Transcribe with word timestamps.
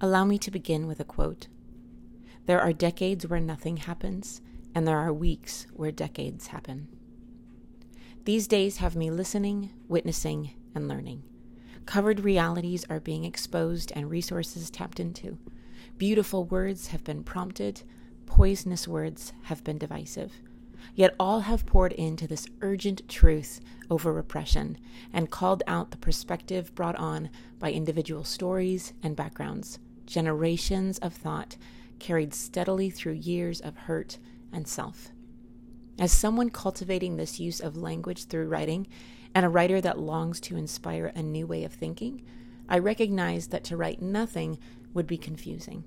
Allow 0.00 0.24
me 0.24 0.38
to 0.38 0.50
begin 0.50 0.86
with 0.86 0.98
a 1.00 1.04
quote 1.04 1.46
There 2.46 2.60
are 2.60 2.72
decades 2.72 3.26
where 3.26 3.40
nothing 3.40 3.78
happens, 3.78 4.40
and 4.74 4.86
there 4.86 4.98
are 4.98 5.12
weeks 5.12 5.66
where 5.72 5.92
decades 5.92 6.48
happen. 6.48 6.88
These 8.24 8.48
days 8.48 8.78
have 8.78 8.96
me 8.96 9.10
listening, 9.10 9.70
witnessing, 9.86 10.50
and 10.74 10.88
learning. 10.88 11.22
Covered 11.86 12.20
realities 12.20 12.84
are 12.88 13.00
being 13.00 13.24
exposed 13.24 13.92
and 13.94 14.10
resources 14.10 14.70
tapped 14.70 14.98
into. 14.98 15.38
Beautiful 15.98 16.44
words 16.44 16.88
have 16.88 17.04
been 17.04 17.22
prompted, 17.22 17.82
poisonous 18.26 18.88
words 18.88 19.32
have 19.42 19.62
been 19.62 19.78
divisive. 19.78 20.32
Yet 20.94 21.14
all 21.18 21.40
have 21.40 21.66
poured 21.66 21.92
into 21.92 22.26
this 22.26 22.46
urgent 22.60 23.08
truth 23.08 23.60
over 23.90 24.12
repression 24.12 24.78
and 25.12 25.30
called 25.30 25.62
out 25.66 25.90
the 25.90 25.96
perspective 25.96 26.74
brought 26.74 26.96
on 26.96 27.30
by 27.58 27.72
individual 27.72 28.24
stories 28.24 28.92
and 29.02 29.16
backgrounds, 29.16 29.78
generations 30.06 30.98
of 30.98 31.14
thought 31.14 31.56
carried 31.98 32.34
steadily 32.34 32.90
through 32.90 33.12
years 33.14 33.60
of 33.60 33.76
hurt 33.76 34.18
and 34.52 34.68
self. 34.68 35.10
As 35.98 36.12
someone 36.12 36.50
cultivating 36.50 37.16
this 37.16 37.38
use 37.40 37.60
of 37.60 37.76
language 37.76 38.26
through 38.26 38.48
writing, 38.48 38.86
and 39.34 39.44
a 39.44 39.48
writer 39.48 39.80
that 39.80 39.98
longs 39.98 40.40
to 40.40 40.56
inspire 40.56 41.12
a 41.14 41.22
new 41.22 41.46
way 41.46 41.64
of 41.64 41.72
thinking, 41.72 42.22
I 42.68 42.78
recognize 42.78 43.48
that 43.48 43.64
to 43.64 43.76
write 43.76 44.00
nothing 44.00 44.58
would 44.92 45.06
be 45.06 45.18
confusing. 45.18 45.84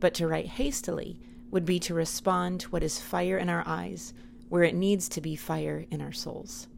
But 0.00 0.14
to 0.14 0.28
write 0.28 0.46
hastily 0.46 1.18
would 1.50 1.64
be 1.64 1.78
to 1.80 1.94
respond 1.94 2.60
to 2.60 2.70
what 2.70 2.82
is 2.82 3.00
fire 3.00 3.36
in 3.36 3.48
our 3.48 3.64
eyes, 3.66 4.14
where 4.54 4.62
it 4.62 4.76
needs 4.76 5.08
to 5.08 5.20
be 5.20 5.34
fire 5.34 5.84
in 5.90 6.00
our 6.00 6.12
souls. 6.12 6.68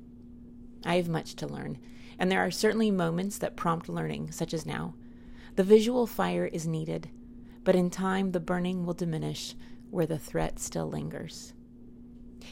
I 0.86 0.96
have 0.96 1.10
much 1.10 1.36
to 1.36 1.46
learn, 1.46 1.76
and 2.18 2.32
there 2.32 2.40
are 2.40 2.50
certainly 2.50 2.90
moments 2.90 3.36
that 3.36 3.54
prompt 3.54 3.86
learning, 3.86 4.32
such 4.32 4.54
as 4.54 4.64
now. 4.64 4.94
The 5.56 5.62
visual 5.62 6.06
fire 6.06 6.46
is 6.46 6.66
needed, 6.66 7.10
but 7.64 7.76
in 7.76 7.90
time 7.90 8.32
the 8.32 8.40
burning 8.40 8.86
will 8.86 8.94
diminish 8.94 9.54
where 9.90 10.06
the 10.06 10.18
threat 10.18 10.58
still 10.58 10.88
lingers. 10.88 11.52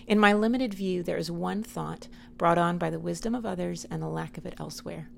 In 0.07 0.19
my 0.19 0.35
limited 0.35 0.75
view, 0.75 1.03
there 1.03 1.17
is 1.17 1.31
one 1.31 1.63
thought 1.63 2.09
brought 2.37 2.59
on 2.59 2.77
by 2.77 2.91
the 2.91 3.01
wisdom 3.01 3.35
of 3.35 3.47
others 3.47 3.87
and 3.87 4.03
the 4.03 4.09
lack 4.09 4.37
of 4.37 4.45
it 4.45 4.57
elsewhere. 4.61 5.09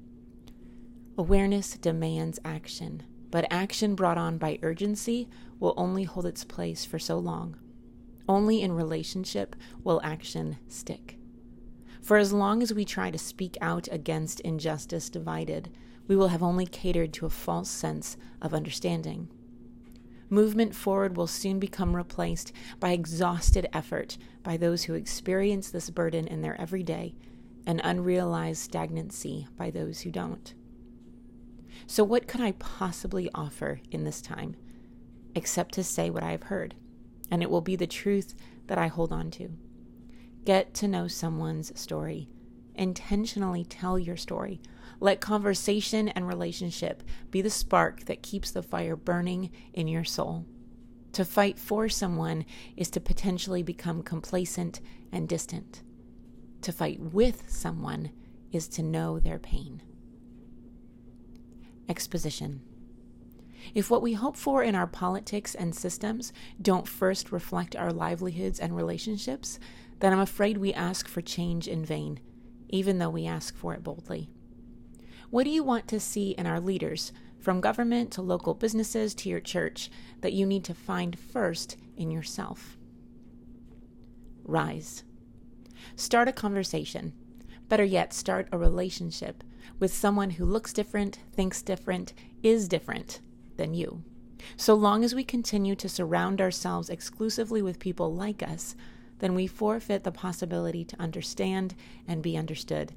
Awareness 1.18 1.76
demands 1.76 2.38
action, 2.44 3.02
but 3.32 3.44
action 3.50 3.96
brought 3.96 4.18
on 4.18 4.38
by 4.38 4.60
urgency 4.62 5.28
will 5.58 5.74
only 5.76 6.04
hold 6.04 6.26
its 6.26 6.44
place 6.44 6.84
for 6.84 7.00
so 7.00 7.18
long. 7.18 7.56
Only 8.28 8.60
in 8.60 8.72
relationship 8.72 9.54
will 9.84 10.00
action 10.02 10.58
stick. 10.68 11.18
For 12.02 12.16
as 12.16 12.32
long 12.32 12.62
as 12.62 12.72
we 12.72 12.84
try 12.84 13.10
to 13.10 13.18
speak 13.18 13.56
out 13.60 13.88
against 13.90 14.40
injustice 14.40 15.10
divided, 15.10 15.70
we 16.08 16.16
will 16.16 16.28
have 16.28 16.42
only 16.42 16.66
catered 16.66 17.12
to 17.14 17.26
a 17.26 17.30
false 17.30 17.70
sense 17.70 18.16
of 18.40 18.54
understanding. 18.54 19.28
Movement 20.28 20.74
forward 20.74 21.16
will 21.16 21.26
soon 21.26 21.58
become 21.58 21.94
replaced 21.94 22.52
by 22.80 22.90
exhausted 22.90 23.68
effort 23.72 24.18
by 24.42 24.56
those 24.56 24.84
who 24.84 24.94
experience 24.94 25.70
this 25.70 25.90
burden 25.90 26.26
in 26.26 26.42
their 26.42 26.60
everyday 26.60 27.14
and 27.66 27.80
unrealized 27.82 28.62
stagnancy 28.62 29.46
by 29.56 29.70
those 29.70 30.00
who 30.00 30.10
don't. 30.10 30.54
So, 31.86 32.02
what 32.02 32.26
could 32.26 32.40
I 32.40 32.52
possibly 32.52 33.28
offer 33.34 33.80
in 33.90 34.04
this 34.04 34.20
time 34.20 34.56
except 35.34 35.74
to 35.74 35.84
say 35.84 36.08
what 36.10 36.22
I 36.22 36.30
have 36.30 36.44
heard? 36.44 36.74
And 37.30 37.42
it 37.42 37.50
will 37.50 37.60
be 37.60 37.76
the 37.76 37.86
truth 37.86 38.34
that 38.66 38.78
I 38.78 38.86
hold 38.86 39.12
on 39.12 39.30
to. 39.32 39.50
Get 40.44 40.74
to 40.74 40.88
know 40.88 41.08
someone's 41.08 41.78
story. 41.78 42.28
Intentionally 42.74 43.64
tell 43.64 43.98
your 43.98 44.16
story 44.16 44.60
let 45.00 45.20
conversation 45.20 46.08
and 46.08 46.26
relationship 46.26 47.02
be 47.30 47.42
the 47.42 47.50
spark 47.50 48.04
that 48.06 48.22
keeps 48.22 48.50
the 48.50 48.62
fire 48.62 48.96
burning 48.96 49.50
in 49.74 49.88
your 49.88 50.04
soul. 50.04 50.46
To 51.12 51.24
fight 51.24 51.58
for 51.58 51.88
someone 51.88 52.44
is 52.76 52.90
to 52.90 53.00
potentially 53.00 53.62
become 53.62 54.02
complacent 54.02 54.80
and 55.12 55.28
distant. 55.28 55.82
To 56.62 56.72
fight 56.72 57.00
with 57.00 57.44
someone 57.48 58.10
is 58.52 58.68
to 58.68 58.82
know 58.82 59.18
their 59.18 59.38
pain. 59.38 59.82
Exposition. 61.88 62.62
If 63.74 63.90
what 63.90 64.02
we 64.02 64.14
hope 64.14 64.36
for 64.36 64.62
in 64.62 64.74
our 64.74 64.86
politics 64.86 65.54
and 65.54 65.74
systems 65.74 66.32
don't 66.60 66.88
first 66.88 67.32
reflect 67.32 67.76
our 67.76 67.92
livelihoods 67.92 68.60
and 68.60 68.76
relationships, 68.76 69.58
then 70.00 70.12
I'm 70.12 70.20
afraid 70.20 70.58
we 70.58 70.74
ask 70.74 71.08
for 71.08 71.20
change 71.20 71.68
in 71.68 71.84
vain, 71.84 72.20
even 72.68 72.98
though 72.98 73.10
we 73.10 73.26
ask 73.26 73.56
for 73.56 73.74
it 73.74 73.82
boldly. 73.82 74.28
What 75.30 75.44
do 75.44 75.50
you 75.50 75.62
want 75.62 75.88
to 75.88 76.00
see 76.00 76.30
in 76.32 76.46
our 76.46 76.60
leaders, 76.60 77.12
from 77.38 77.60
government 77.60 78.10
to 78.12 78.22
local 78.22 78.54
businesses 78.54 79.14
to 79.16 79.28
your 79.28 79.40
church, 79.40 79.90
that 80.20 80.32
you 80.32 80.46
need 80.46 80.64
to 80.64 80.74
find 80.74 81.18
first 81.18 81.76
in 81.96 82.10
yourself? 82.10 82.76
Rise. 84.44 85.02
Start 85.96 86.28
a 86.28 86.32
conversation. 86.32 87.12
Better 87.68 87.84
yet, 87.84 88.12
start 88.12 88.48
a 88.52 88.58
relationship 88.58 89.42
with 89.80 89.92
someone 89.92 90.30
who 90.30 90.44
looks 90.44 90.72
different, 90.72 91.18
thinks 91.32 91.62
different, 91.62 92.12
is 92.42 92.68
different 92.68 93.20
than 93.56 93.74
you. 93.74 94.02
So 94.56 94.74
long 94.74 95.04
as 95.04 95.14
we 95.14 95.24
continue 95.24 95.74
to 95.76 95.88
surround 95.88 96.40
ourselves 96.40 96.90
exclusively 96.90 97.62
with 97.62 97.78
people 97.78 98.14
like 98.14 98.42
us, 98.42 98.76
then 99.18 99.34
we 99.34 99.46
forfeit 99.46 100.04
the 100.04 100.12
possibility 100.12 100.84
to 100.84 101.00
understand 101.00 101.74
and 102.06 102.22
be 102.22 102.36
understood, 102.36 102.92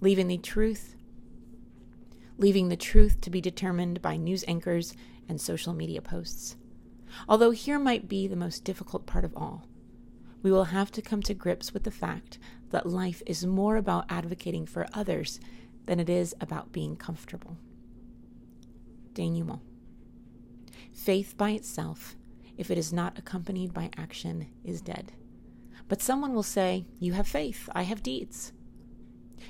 leaving 0.00 0.28
the 0.28 0.38
truth 0.38 0.96
leaving 2.40 2.70
the 2.70 2.76
truth 2.76 3.20
to 3.20 3.30
be 3.30 3.40
determined 3.40 4.00
by 4.00 4.16
news 4.16 4.44
anchors 4.48 4.94
and 5.28 5.38
social 5.38 5.74
media 5.74 6.00
posts. 6.00 6.56
Although 7.28 7.50
here 7.50 7.78
might 7.78 8.08
be 8.08 8.26
the 8.26 8.34
most 8.34 8.64
difficult 8.64 9.04
part 9.04 9.26
of 9.26 9.36
all, 9.36 9.66
we 10.42 10.50
will 10.50 10.64
have 10.64 10.90
to 10.92 11.02
come 11.02 11.22
to 11.22 11.34
grips 11.34 11.74
with 11.74 11.84
the 11.84 11.90
fact 11.90 12.38
that 12.70 12.88
life 12.88 13.22
is 13.26 13.44
more 13.44 13.76
about 13.76 14.06
advocating 14.08 14.64
for 14.64 14.86
others 14.94 15.38
than 15.84 16.00
it 16.00 16.08
is 16.08 16.34
about 16.40 16.72
being 16.72 16.96
comfortable. 16.96 17.58
Denouement. 19.12 19.60
Faith 20.92 21.34
by 21.36 21.50
itself, 21.50 22.16
if 22.56 22.70
it 22.70 22.78
is 22.78 22.92
not 22.92 23.18
accompanied 23.18 23.72
by 23.72 23.90
action, 23.96 24.46
is 24.64 24.80
dead. 24.80 25.12
But 25.88 26.02
someone 26.02 26.34
will 26.34 26.42
say, 26.42 26.86
You 26.98 27.14
have 27.14 27.26
faith, 27.26 27.68
I 27.74 27.82
have 27.82 28.02
deeds. 28.02 28.52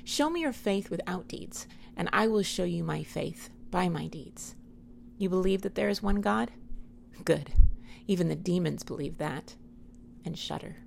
Show 0.03 0.29
me 0.29 0.41
your 0.41 0.53
faith 0.53 0.89
without 0.89 1.27
deeds, 1.27 1.67
and 1.95 2.09
I 2.11 2.27
will 2.27 2.43
show 2.43 2.63
you 2.63 2.83
my 2.83 3.03
faith 3.03 3.49
by 3.69 3.89
my 3.89 4.07
deeds. 4.07 4.55
You 5.17 5.29
believe 5.29 5.61
that 5.61 5.75
there 5.75 5.89
is 5.89 6.01
one 6.01 6.21
God? 6.21 6.51
Good. 7.25 7.51
Even 8.07 8.29
the 8.29 8.35
demons 8.35 8.83
believe 8.83 9.17
that 9.17 9.55
and 10.25 10.37
shudder. 10.37 10.77